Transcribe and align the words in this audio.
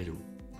Hello 0.00 0.14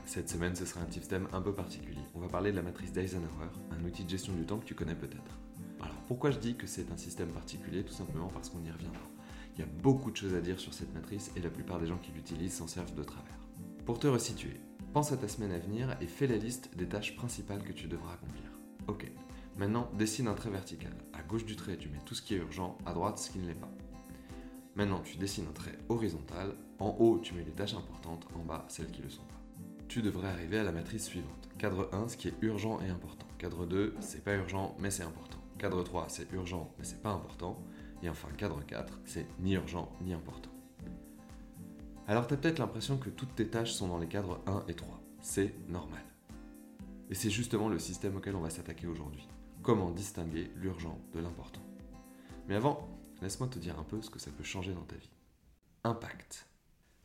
Cette 0.04 0.28
semaine, 0.28 0.56
ce 0.56 0.66
sera 0.66 0.80
un 0.80 0.86
type 0.86 1.06
thème 1.06 1.28
un 1.32 1.40
peu 1.40 1.54
particulier. 1.54 2.00
On 2.16 2.18
va 2.18 2.26
parler 2.26 2.50
de 2.50 2.56
la 2.56 2.62
matrice 2.62 2.90
d'Eisenhower, 2.90 3.50
un 3.70 3.84
outil 3.84 4.02
de 4.02 4.10
gestion 4.10 4.32
du 4.32 4.44
temps 4.44 4.58
que 4.58 4.64
tu 4.64 4.74
connais 4.74 4.96
peut-être. 4.96 5.38
Alors, 5.80 5.94
pourquoi 6.08 6.32
je 6.32 6.40
dis 6.40 6.56
que 6.56 6.66
c'est 6.66 6.90
un 6.90 6.96
système 6.96 7.28
particulier? 7.28 7.84
Tout 7.84 7.92
simplement 7.92 8.26
parce 8.26 8.50
qu'on 8.50 8.64
y 8.64 8.70
reviendra. 8.72 9.00
Il 9.54 9.60
y 9.60 9.62
a 9.62 9.68
beaucoup 9.80 10.10
de 10.10 10.16
choses 10.16 10.34
à 10.34 10.40
dire 10.40 10.58
sur 10.58 10.74
cette 10.74 10.92
matrice 10.92 11.30
et 11.36 11.40
la 11.40 11.50
plupart 11.50 11.78
des 11.78 11.86
gens 11.86 11.98
qui 11.98 12.10
l'utilisent 12.10 12.54
s'en 12.54 12.66
servent 12.66 12.96
de 12.96 13.04
travers. 13.04 13.38
Pour 13.86 14.00
te 14.00 14.08
resituer, 14.08 14.60
pense 14.92 15.12
à 15.12 15.16
ta 15.16 15.28
semaine 15.28 15.52
à 15.52 15.60
venir 15.60 15.96
et 16.00 16.08
fais 16.08 16.26
la 16.26 16.36
liste 16.36 16.76
des 16.76 16.88
tâches 16.88 17.14
principales 17.14 17.62
que 17.62 17.72
tu 17.72 17.86
devras 17.86 18.14
accomplir. 18.14 18.50
Ok, 18.88 19.08
maintenant 19.56 19.88
dessine 19.96 20.26
un 20.26 20.34
trait 20.34 20.50
vertical. 20.50 20.96
À 21.12 21.22
gauche 21.22 21.44
du 21.44 21.54
trait, 21.54 21.76
tu 21.76 21.88
mets 21.90 22.02
tout 22.04 22.16
ce 22.16 22.22
qui 22.22 22.34
est 22.34 22.38
urgent, 22.38 22.76
à 22.84 22.92
droite, 22.92 23.20
ce 23.20 23.30
qui 23.30 23.38
ne 23.38 23.46
l'est 23.46 23.54
pas. 23.54 23.70
Maintenant, 24.74 25.00
tu 25.00 25.16
dessines 25.16 25.46
un 25.48 25.52
trait 25.52 25.78
horizontal. 25.88 26.56
En 26.78 26.96
haut, 26.98 27.18
tu 27.18 27.34
mets 27.34 27.44
les 27.44 27.52
tâches 27.52 27.74
importantes, 27.74 28.26
en 28.34 28.44
bas, 28.44 28.64
celles 28.68 28.90
qui 28.90 29.00
ne 29.00 29.06
le 29.06 29.10
sont 29.10 29.24
pas. 29.24 29.40
Tu 29.88 30.02
devrais 30.02 30.28
arriver 30.28 30.58
à 30.58 30.64
la 30.64 30.72
matrice 30.72 31.06
suivante. 31.06 31.48
Cadre 31.58 31.88
1, 31.92 32.08
ce 32.08 32.16
qui 32.16 32.28
est 32.28 32.34
urgent 32.42 32.78
et 32.80 32.88
important. 32.88 33.26
Cadre 33.38 33.66
2, 33.66 33.96
c'est 34.00 34.22
pas 34.22 34.34
urgent, 34.34 34.76
mais 34.78 34.90
c'est 34.90 35.02
important. 35.02 35.38
Cadre 35.58 35.82
3, 35.82 36.06
c'est 36.08 36.30
urgent, 36.32 36.72
mais 36.78 36.84
c'est 36.84 37.02
pas 37.02 37.10
important. 37.10 37.60
Et 38.02 38.08
enfin, 38.08 38.28
cadre 38.36 38.62
4, 38.64 39.00
c'est 39.04 39.26
ni 39.40 39.54
urgent 39.54 39.90
ni 40.02 40.12
important. 40.12 40.50
Alors, 42.06 42.26
tu 42.26 42.34
as 42.34 42.36
peut-être 42.36 42.58
l'impression 42.58 42.96
que 42.96 43.10
toutes 43.10 43.34
tes 43.34 43.48
tâches 43.48 43.72
sont 43.72 43.88
dans 43.88 43.98
les 43.98 44.06
cadres 44.06 44.40
1 44.46 44.64
et 44.68 44.74
3. 44.74 45.00
C'est 45.20 45.54
normal. 45.68 46.04
Et 47.10 47.14
c'est 47.14 47.30
justement 47.30 47.68
le 47.68 47.78
système 47.78 48.16
auquel 48.16 48.36
on 48.36 48.40
va 48.40 48.50
s'attaquer 48.50 48.86
aujourd'hui. 48.86 49.26
Comment 49.62 49.90
distinguer 49.90 50.50
l'urgent 50.56 50.98
de 51.12 51.20
l'important. 51.20 51.62
Mais 52.46 52.54
avant, 52.54 52.88
laisse-moi 53.20 53.48
te 53.48 53.58
dire 53.58 53.78
un 53.78 53.84
peu 53.84 54.00
ce 54.00 54.10
que 54.10 54.18
ça 54.18 54.30
peut 54.30 54.44
changer 54.44 54.72
dans 54.72 54.84
ta 54.84 54.96
vie. 54.96 55.10
Impact. 55.84 56.48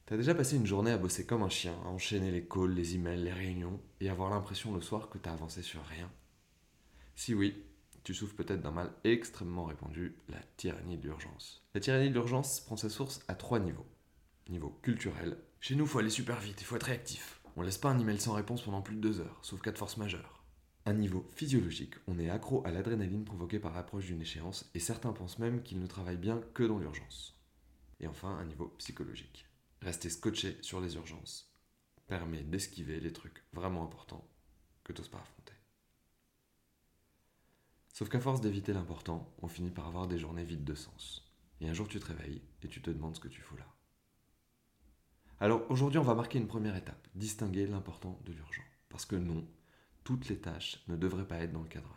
T'as 0.05 0.17
déjà 0.17 0.35
passé 0.35 0.57
une 0.57 0.65
journée 0.65 0.91
à 0.91 0.97
bosser 0.97 1.25
comme 1.25 1.43
un 1.43 1.49
chien, 1.49 1.73
à 1.85 1.87
enchaîner 1.87 2.29
les 2.29 2.45
calls, 2.45 2.73
les 2.73 2.95
emails, 2.95 3.23
les 3.23 3.31
réunions, 3.31 3.79
et 4.01 4.09
avoir 4.09 4.29
l'impression 4.29 4.73
le 4.73 4.81
soir 4.81 5.09
que 5.09 5.17
t'as 5.17 5.31
avancé 5.31 5.61
sur 5.61 5.81
rien? 5.85 6.11
Si 7.15 7.33
oui, 7.33 7.63
tu 8.03 8.13
souffres 8.13 8.35
peut-être 8.35 8.61
d'un 8.61 8.71
mal 8.71 8.91
extrêmement 9.05 9.63
répandu, 9.63 10.17
la 10.27 10.41
tyrannie 10.57 10.97
de 10.97 11.03
l'urgence. 11.03 11.65
La 11.73 11.79
tyrannie 11.79 12.09
de 12.09 12.13
l'urgence 12.13 12.59
prend 12.59 12.75
sa 12.75 12.89
source 12.89 13.21
à 13.29 13.35
trois 13.35 13.59
niveaux. 13.59 13.85
Niveau 14.49 14.77
culturel, 14.81 15.37
chez 15.61 15.75
nous 15.75 15.85
faut 15.85 15.99
aller 15.99 16.09
super 16.09 16.38
vite, 16.41 16.59
il 16.59 16.65
faut 16.65 16.75
être 16.75 16.83
réactif. 16.83 17.39
On 17.55 17.61
laisse 17.61 17.77
pas 17.77 17.89
un 17.89 17.99
email 17.99 18.19
sans 18.19 18.33
réponse 18.33 18.61
pendant 18.63 18.81
plus 18.81 18.97
de 18.97 19.01
deux 19.01 19.21
heures, 19.21 19.39
sauf 19.41 19.61
cas 19.61 19.71
de 19.71 19.77
force 19.77 19.95
majeure. 19.95 20.43
Un 20.85 20.95
niveau 20.95 21.25
physiologique, 21.33 21.93
on 22.07 22.19
est 22.19 22.29
accro 22.29 22.61
à 22.67 22.71
l'adrénaline 22.71 23.23
provoquée 23.23 23.59
par 23.59 23.73
l'approche 23.73 24.07
d'une 24.07 24.21
échéance, 24.21 24.69
et 24.75 24.79
certains 24.79 25.13
pensent 25.13 25.39
même 25.39 25.63
qu'ils 25.63 25.79
ne 25.79 25.88
travaillent 25.88 26.17
bien 26.17 26.41
que 26.53 26.63
dans 26.63 26.79
l'urgence. 26.79 27.39
Et 28.01 28.07
enfin, 28.07 28.35
un 28.35 28.43
niveau 28.43 28.67
psychologique. 28.79 29.45
Rester 29.83 30.09
scotché 30.09 30.57
sur 30.61 30.79
les 30.79 30.95
urgences 30.95 31.51
permet 32.07 32.43
d'esquiver 32.43 33.01
les 33.01 33.11
trucs 33.11 33.43
vraiment 33.51 33.83
importants 33.83 34.25
que 34.85 34.93
t'oses 34.93 35.09
pas 35.09 35.19
affronter. 35.19 35.51
Sauf 37.89 38.07
qu'à 38.07 38.21
force 38.21 38.39
d'éviter 38.39 38.71
l'important, 38.71 39.35
on 39.41 39.49
finit 39.49 39.71
par 39.71 39.87
avoir 39.87 40.07
des 40.07 40.17
journées 40.17 40.45
vides 40.45 40.63
de 40.63 40.73
sens. 40.73 41.29
Et 41.59 41.67
un 41.67 41.73
jour 41.73 41.89
tu 41.89 41.99
te 41.99 42.05
réveilles 42.05 42.41
et 42.61 42.69
tu 42.69 42.81
te 42.81 42.91
demandes 42.91 43.17
ce 43.17 43.19
que 43.19 43.27
tu 43.27 43.41
fous 43.41 43.57
là. 43.57 43.67
Alors 45.41 45.69
aujourd'hui 45.69 45.99
on 45.99 46.03
va 46.03 46.15
marquer 46.15 46.39
une 46.39 46.47
première 46.47 46.77
étape, 46.77 47.05
distinguer 47.13 47.67
l'important 47.67 48.21
de 48.23 48.31
l'urgent. 48.31 48.63
Parce 48.87 49.05
que 49.05 49.17
non, 49.17 49.45
toutes 50.05 50.29
les 50.29 50.39
tâches 50.39 50.81
ne 50.87 50.95
devraient 50.95 51.27
pas 51.27 51.39
être 51.39 51.51
dans 51.51 51.61
le 51.61 51.67
cadre 51.67 51.93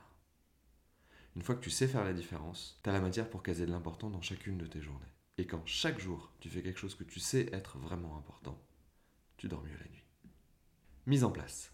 1. 1.34 1.36
Une 1.36 1.42
fois 1.42 1.54
que 1.54 1.62
tu 1.62 1.70
sais 1.70 1.86
faire 1.86 2.04
la 2.04 2.14
différence, 2.14 2.80
tu 2.82 2.90
as 2.90 2.92
la 2.92 3.00
matière 3.00 3.30
pour 3.30 3.44
caser 3.44 3.64
de 3.64 3.70
l'important 3.70 4.10
dans 4.10 4.22
chacune 4.22 4.58
de 4.58 4.66
tes 4.66 4.82
journées. 4.82 5.15
Et 5.38 5.46
quand 5.46 5.66
chaque 5.66 6.00
jour 6.00 6.32
tu 6.40 6.48
fais 6.48 6.62
quelque 6.62 6.78
chose 6.78 6.94
que 6.94 7.04
tu 7.04 7.20
sais 7.20 7.50
être 7.52 7.78
vraiment 7.78 8.16
important, 8.16 8.58
tu 9.36 9.48
dors 9.48 9.62
mieux 9.62 9.76
la 9.78 9.90
nuit. 9.90 10.04
Mise 11.04 11.24
en 11.24 11.30
place. 11.30 11.72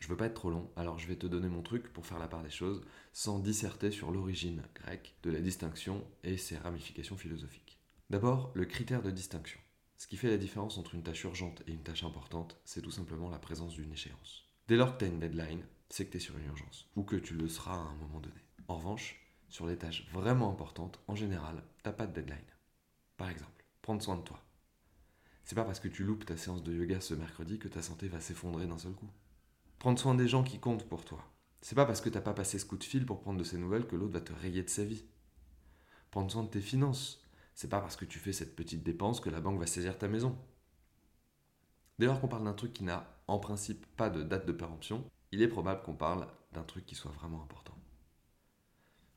Je 0.00 0.08
veux 0.08 0.16
pas 0.16 0.26
être 0.26 0.34
trop 0.34 0.50
long, 0.50 0.70
alors 0.74 0.98
je 0.98 1.06
vais 1.06 1.16
te 1.16 1.28
donner 1.28 1.48
mon 1.48 1.62
truc 1.62 1.92
pour 1.92 2.04
faire 2.04 2.18
la 2.18 2.26
part 2.26 2.42
des 2.42 2.50
choses, 2.50 2.82
sans 3.12 3.38
disserter 3.38 3.92
sur 3.92 4.10
l'origine 4.10 4.64
grecque 4.74 5.14
de 5.22 5.30
la 5.30 5.40
distinction 5.40 6.04
et 6.24 6.36
ses 6.36 6.58
ramifications 6.58 7.16
philosophiques. 7.16 7.78
D'abord, 8.10 8.50
le 8.54 8.64
critère 8.64 9.02
de 9.02 9.12
distinction. 9.12 9.60
Ce 9.96 10.08
qui 10.08 10.16
fait 10.16 10.28
la 10.28 10.36
différence 10.36 10.76
entre 10.76 10.96
une 10.96 11.04
tâche 11.04 11.22
urgente 11.22 11.62
et 11.68 11.72
une 11.72 11.84
tâche 11.84 12.02
importante, 12.02 12.60
c'est 12.64 12.82
tout 12.82 12.90
simplement 12.90 13.30
la 13.30 13.38
présence 13.38 13.74
d'une 13.74 13.92
échéance. 13.92 14.50
Dès 14.66 14.76
lors 14.76 14.94
que 14.94 14.98
tu 14.98 15.04
as 15.04 15.08
une 15.08 15.20
deadline, 15.20 15.64
c'est 15.88 16.06
que 16.06 16.10
tu 16.10 16.16
es 16.16 16.20
sur 16.20 16.36
une 16.36 16.46
urgence, 16.46 16.90
ou 16.96 17.04
que 17.04 17.16
tu 17.16 17.34
le 17.34 17.48
seras 17.48 17.76
à 17.76 17.78
un 17.78 17.94
moment 17.94 18.20
donné. 18.20 18.42
En 18.66 18.78
revanche, 18.78 19.16
sur 19.48 19.66
les 19.66 19.78
tâches 19.78 20.08
vraiment 20.12 20.50
importantes, 20.50 21.00
en 21.06 21.14
général, 21.14 21.62
t'as 21.84 21.92
pas 21.92 22.08
de 22.08 22.12
deadline. 22.12 22.44
Par 23.16 23.30
exemple, 23.30 23.64
prendre 23.82 24.02
soin 24.02 24.16
de 24.16 24.22
toi. 24.22 24.40
C'est 25.44 25.54
pas 25.54 25.64
parce 25.64 25.80
que 25.80 25.88
tu 25.88 26.04
loupes 26.04 26.24
ta 26.24 26.36
séance 26.36 26.62
de 26.62 26.72
yoga 26.72 27.00
ce 27.00 27.14
mercredi 27.14 27.58
que 27.58 27.68
ta 27.68 27.82
santé 27.82 28.08
va 28.08 28.20
s'effondrer 28.20 28.66
d'un 28.66 28.78
seul 28.78 28.94
coup. 28.94 29.10
Prendre 29.78 29.98
soin 29.98 30.14
des 30.14 30.26
gens 30.26 30.42
qui 30.42 30.58
comptent 30.58 30.88
pour 30.88 31.04
toi. 31.04 31.22
C'est 31.60 31.74
pas 31.74 31.86
parce 31.86 32.00
que 32.00 32.08
t'as 32.08 32.20
pas 32.20 32.34
passé 32.34 32.58
ce 32.58 32.66
coup 32.66 32.76
de 32.76 32.84
fil 32.84 33.06
pour 33.06 33.20
prendre 33.20 33.38
de 33.38 33.44
ses 33.44 33.58
nouvelles 33.58 33.86
que 33.86 33.96
l'autre 33.96 34.14
va 34.14 34.20
te 34.20 34.32
rayer 34.32 34.62
de 34.62 34.70
sa 34.70 34.84
vie. 34.84 35.04
Prendre 36.10 36.30
soin 36.30 36.42
de 36.42 36.48
tes 36.48 36.60
finances. 36.60 37.22
C'est 37.54 37.68
pas 37.68 37.80
parce 37.80 37.96
que 37.96 38.04
tu 38.04 38.18
fais 38.18 38.32
cette 38.32 38.56
petite 38.56 38.82
dépense 38.82 39.20
que 39.20 39.30
la 39.30 39.40
banque 39.40 39.60
va 39.60 39.66
saisir 39.66 39.98
ta 39.98 40.08
maison. 40.08 40.36
Dès 41.98 42.06
lors 42.06 42.20
qu'on 42.20 42.28
parle 42.28 42.44
d'un 42.44 42.54
truc 42.54 42.72
qui 42.72 42.84
n'a 42.84 43.06
en 43.28 43.38
principe 43.38 43.86
pas 43.96 44.10
de 44.10 44.22
date 44.22 44.46
de 44.46 44.52
péremption, 44.52 45.04
il 45.30 45.42
est 45.42 45.48
probable 45.48 45.82
qu'on 45.82 45.94
parle 45.94 46.26
d'un 46.52 46.64
truc 46.64 46.86
qui 46.86 46.94
soit 46.94 47.12
vraiment 47.12 47.42
important. 47.42 47.74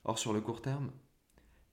Or 0.03 0.19
sur 0.19 0.33
le 0.33 0.41
court 0.41 0.61
terme, 0.61 0.91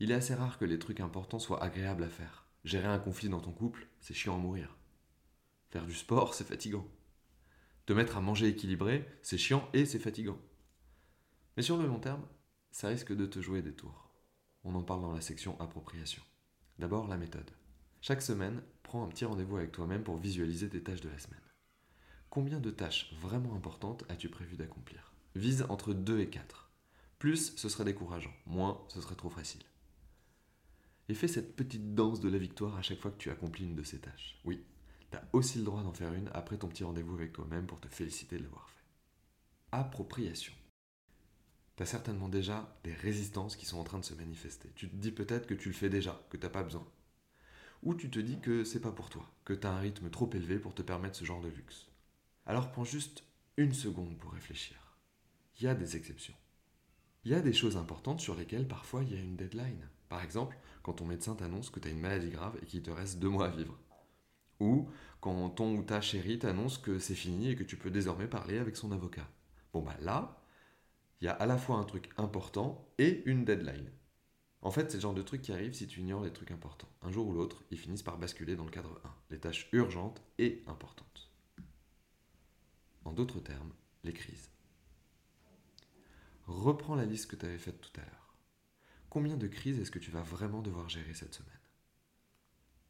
il 0.00 0.10
est 0.10 0.14
assez 0.14 0.34
rare 0.34 0.58
que 0.58 0.64
les 0.64 0.78
trucs 0.78 1.00
importants 1.00 1.38
soient 1.38 1.62
agréables 1.62 2.02
à 2.04 2.08
faire. 2.08 2.46
Gérer 2.64 2.88
un 2.88 2.98
conflit 2.98 3.28
dans 3.28 3.40
ton 3.40 3.52
couple, 3.52 3.86
c'est 4.00 4.14
chiant 4.14 4.36
à 4.36 4.38
mourir. 4.38 4.76
Faire 5.70 5.86
du 5.86 5.94
sport, 5.94 6.34
c'est 6.34 6.46
fatigant. 6.46 6.86
Te 7.86 7.92
mettre 7.92 8.16
à 8.16 8.20
manger 8.20 8.48
équilibré, 8.48 9.06
c'est 9.22 9.38
chiant 9.38 9.68
et 9.72 9.84
c'est 9.84 9.98
fatigant. 9.98 10.38
Mais 11.56 11.62
sur 11.62 11.76
le 11.76 11.86
long 11.86 12.00
terme, 12.00 12.26
ça 12.72 12.88
risque 12.88 13.14
de 13.14 13.26
te 13.26 13.40
jouer 13.40 13.62
des 13.62 13.74
tours. 13.74 14.10
On 14.64 14.74
en 14.74 14.82
parle 14.82 15.02
dans 15.02 15.12
la 15.12 15.20
section 15.20 15.60
appropriation. 15.60 16.22
D'abord, 16.78 17.06
la 17.06 17.18
méthode. 17.18 17.50
Chaque 18.00 18.22
semaine, 18.22 18.62
prends 18.82 19.04
un 19.04 19.08
petit 19.08 19.24
rendez-vous 19.24 19.58
avec 19.58 19.72
toi-même 19.72 20.02
pour 20.02 20.16
visualiser 20.16 20.68
tes 20.68 20.82
tâches 20.82 21.02
de 21.02 21.10
la 21.10 21.18
semaine. 21.18 21.40
Combien 22.30 22.58
de 22.58 22.70
tâches 22.70 23.12
vraiment 23.20 23.54
importantes 23.54 24.04
as-tu 24.08 24.28
prévu 24.28 24.56
d'accomplir? 24.56 25.14
Vise 25.36 25.66
entre 25.68 25.92
2 25.92 26.20
et 26.20 26.30
4. 26.30 26.70
Plus, 27.18 27.54
ce 27.56 27.68
serait 27.68 27.84
décourageant. 27.84 28.34
Moins, 28.46 28.84
ce 28.88 29.00
serait 29.00 29.14
trop 29.14 29.30
facile. 29.30 29.62
Et 31.08 31.14
fais 31.14 31.28
cette 31.28 31.54
petite 31.54 31.94
danse 31.94 32.20
de 32.20 32.28
la 32.30 32.38
victoire 32.38 32.76
à 32.76 32.82
chaque 32.82 33.00
fois 33.00 33.10
que 33.10 33.18
tu 33.18 33.30
accomplis 33.30 33.64
une 33.64 33.74
de 33.74 33.82
ces 33.82 33.98
tâches. 33.98 34.40
Oui, 34.44 34.64
tu 35.10 35.18
as 35.18 35.28
aussi 35.32 35.58
le 35.58 35.64
droit 35.64 35.82
d'en 35.82 35.92
faire 35.92 36.14
une 36.14 36.30
après 36.32 36.56
ton 36.56 36.68
petit 36.68 36.84
rendez-vous 36.84 37.14
avec 37.14 37.32
toi-même 37.32 37.66
pour 37.66 37.80
te 37.80 37.88
féliciter 37.88 38.38
de 38.38 38.44
l'avoir 38.44 38.70
fait. 38.70 38.84
Appropriation. 39.72 40.54
Tu 41.76 41.82
as 41.82 41.86
certainement 41.86 42.28
déjà 42.28 42.78
des 42.84 42.94
résistances 42.94 43.56
qui 43.56 43.66
sont 43.66 43.78
en 43.78 43.84
train 43.84 43.98
de 43.98 44.04
se 44.04 44.14
manifester. 44.14 44.70
Tu 44.76 44.88
te 44.88 44.96
dis 44.96 45.10
peut-être 45.10 45.46
que 45.46 45.54
tu 45.54 45.68
le 45.68 45.74
fais 45.74 45.90
déjà, 45.90 46.24
que 46.30 46.36
tu 46.36 46.44
n'as 46.44 46.50
pas 46.50 46.62
besoin. 46.62 46.86
Ou 47.82 47.94
tu 47.94 48.08
te 48.08 48.18
dis 48.18 48.40
que 48.40 48.64
c'est 48.64 48.80
pas 48.80 48.92
pour 48.92 49.10
toi, 49.10 49.30
que 49.44 49.52
tu 49.52 49.66
as 49.66 49.72
un 49.72 49.80
rythme 49.80 50.08
trop 50.08 50.30
élevé 50.32 50.58
pour 50.58 50.74
te 50.74 50.82
permettre 50.82 51.16
ce 51.16 51.24
genre 51.24 51.42
de 51.42 51.48
luxe. 51.48 51.88
Alors 52.46 52.72
prends 52.72 52.84
juste 52.84 53.24
une 53.56 53.74
seconde 53.74 54.16
pour 54.18 54.32
réfléchir. 54.32 54.76
Il 55.58 55.64
y 55.64 55.68
a 55.68 55.74
des 55.74 55.96
exceptions. 55.96 56.34
Il 57.24 57.32
y 57.32 57.34
a 57.34 57.40
des 57.40 57.52
choses 57.52 57.76
importantes 57.76 58.20
sur 58.20 58.34
lesquelles 58.34 58.68
parfois 58.68 59.02
il 59.02 59.12
y 59.12 59.16
a 59.16 59.20
une 59.20 59.36
deadline. 59.36 59.88
Par 60.14 60.22
exemple, 60.22 60.56
quand 60.84 60.92
ton 60.92 61.06
médecin 61.06 61.34
t'annonce 61.34 61.70
que 61.70 61.80
tu 61.80 61.88
as 61.88 61.90
une 61.90 61.98
maladie 61.98 62.30
grave 62.30 62.56
et 62.62 62.66
qu'il 62.66 62.80
te 62.82 62.90
reste 62.92 63.18
deux 63.18 63.28
mois 63.28 63.46
à 63.46 63.50
vivre. 63.50 63.76
Ou 64.60 64.88
quand 65.20 65.50
ton 65.50 65.74
ou 65.76 65.82
ta 65.82 66.00
chérie 66.00 66.38
t'annonce 66.38 66.78
que 66.78 67.00
c'est 67.00 67.16
fini 67.16 67.50
et 67.50 67.56
que 67.56 67.64
tu 67.64 67.76
peux 67.76 67.90
désormais 67.90 68.28
parler 68.28 68.58
avec 68.58 68.76
son 68.76 68.92
avocat. 68.92 69.28
Bon 69.72 69.82
bah 69.82 69.96
là, 70.00 70.40
il 71.20 71.24
y 71.24 71.28
a 71.28 71.32
à 71.32 71.46
la 71.46 71.58
fois 71.58 71.78
un 71.78 71.82
truc 71.82 72.10
important 72.16 72.86
et 72.98 73.24
une 73.26 73.44
deadline. 73.44 73.90
En 74.62 74.70
fait, 74.70 74.88
c'est 74.88 74.98
le 74.98 75.02
genre 75.02 75.14
de 75.14 75.22
truc 75.22 75.42
qui 75.42 75.50
arrive 75.50 75.72
si 75.72 75.88
tu 75.88 75.98
ignores 75.98 76.22
les 76.22 76.32
trucs 76.32 76.52
importants. 76.52 76.92
Un 77.02 77.10
jour 77.10 77.26
ou 77.26 77.32
l'autre, 77.32 77.64
ils 77.72 77.78
finissent 77.78 78.04
par 78.04 78.16
basculer 78.16 78.54
dans 78.54 78.64
le 78.64 78.70
cadre 78.70 79.00
1, 79.04 79.08
les 79.30 79.40
tâches 79.40 79.68
urgentes 79.72 80.22
et 80.38 80.62
importantes. 80.68 81.32
En 83.04 83.12
d'autres 83.12 83.40
termes, 83.40 83.72
les 84.04 84.12
crises. 84.12 84.48
Reprends 86.46 86.94
la 86.94 87.04
liste 87.04 87.26
que 87.26 87.34
tu 87.34 87.46
avais 87.46 87.58
faite 87.58 87.80
tout 87.80 88.00
à 88.00 88.04
l'heure. 88.04 88.23
Combien 89.14 89.36
de 89.36 89.46
crises 89.46 89.78
est-ce 89.78 89.92
que 89.92 90.00
tu 90.00 90.10
vas 90.10 90.24
vraiment 90.24 90.60
devoir 90.60 90.88
gérer 90.88 91.14
cette 91.14 91.34
semaine? 91.34 91.52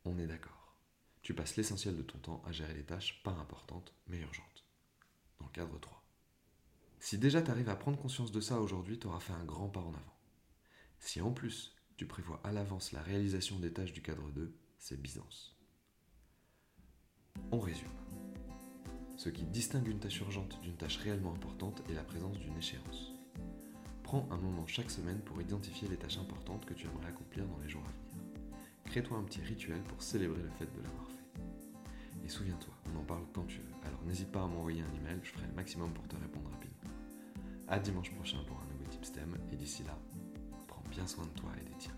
On 0.07 0.19
est 0.19 0.27
d'accord. 0.27 0.75
Tu 1.21 1.35
passes 1.35 1.57
l'essentiel 1.57 1.99
de 1.99 2.03
ton 2.03 2.17
temps 2.17 2.43
à 2.47 2.51
gérer 2.51 2.73
les 2.73 2.83
tâches 2.83 3.23
pas 3.23 3.33
importantes 3.33 3.93
mais 4.07 4.19
urgentes. 4.21 4.65
Dans 5.39 5.45
le 5.45 5.53
cadre 5.53 5.79
3. 5.79 6.03
Si 6.99 7.19
déjà 7.19 7.43
tu 7.43 7.51
arrives 7.51 7.69
à 7.69 7.77
prendre 7.77 7.99
conscience 7.99 8.33
de 8.33 8.41
ça 8.41 8.59
aujourd'hui, 8.59 8.99
tu 8.99 9.07
auras 9.07 9.21
fait 9.21 9.35
un 9.35 9.45
grand 9.45 9.69
pas 9.69 9.83
en 9.83 9.93
avant. 9.93 10.17
Si 10.99 11.21
en 11.21 11.31
plus 11.31 11.77
tu 11.99 12.07
prévois 12.07 12.41
à 12.43 12.53
l'avance 12.53 12.93
la 12.93 13.03
réalisation 13.03 13.59
des 13.59 13.75
tâches 13.75 13.93
du 13.93 14.01
cadre 14.01 14.31
2, 14.31 14.57
c'est 14.79 14.99
Byzance. 14.99 15.59
On 17.53 17.61
résume. 17.61 17.93
Ce 19.19 19.29
qui 19.29 19.45
distingue 19.45 19.89
une 19.89 20.01
tâche 20.01 20.21
urgente 20.21 20.59
d'une 20.63 20.79
tâche 20.79 20.97
réellement 20.97 21.35
importante 21.35 21.83
est 21.91 21.95
la 21.95 22.03
présence 22.03 22.39
d'une 22.39 22.57
échéance. 22.57 23.14
Prends 24.15 24.29
un 24.31 24.37
moment 24.37 24.65
chaque 24.69 24.93
semaine 24.93 25.19
pour 25.23 25.43
identifier 25.43 25.89
les 25.89 25.97
tâches 25.97 26.19
importantes 26.19 26.65
que 26.65 26.73
tu 26.73 26.87
aimerais 26.87 27.09
accomplir 27.09 27.45
dans 27.49 27.59
les 27.59 27.69
jours 27.69 27.83
à 27.83 27.91
venir. 27.91 28.29
Crée-toi 28.85 29.19
un 29.19 29.25
petit 29.25 29.41
rituel 29.41 29.81
pour 29.89 30.01
célébrer 30.01 30.41
le 30.41 30.51
fait 30.51 30.73
de 30.73 30.83
l'avoir 30.85 31.09
fait. 31.09 32.25
Et 32.25 32.29
souviens-toi, 32.29 32.73
on 32.87 33.01
en 33.01 33.03
parle 33.03 33.25
quand 33.33 33.43
tu 33.49 33.59
veux. 33.59 33.75
Alors 33.85 34.01
n'hésite 34.05 34.31
pas 34.31 34.45
à 34.45 34.47
m'envoyer 34.47 34.83
un 34.83 34.95
email, 35.01 35.19
je 35.25 35.31
ferai 35.31 35.49
le 35.49 35.55
maximum 35.55 35.93
pour 35.93 36.07
te 36.07 36.15
répondre 36.15 36.49
rapidement. 36.49 36.91
À 37.67 37.81
dimanche 37.81 38.13
prochain 38.15 38.39
pour 38.47 38.57
un 38.59 38.73
nouveau 38.73 38.89
Tipstem, 38.89 39.37
et 39.51 39.57
d'ici 39.57 39.83
là, 39.83 39.99
prends 40.69 40.85
bien 40.93 41.09
soin 41.09 41.25
de 41.25 41.41
toi 41.41 41.51
et 41.61 41.65
des 41.65 41.77
tiens. 41.77 41.97